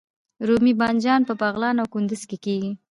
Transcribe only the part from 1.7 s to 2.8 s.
او کندز کې کیږي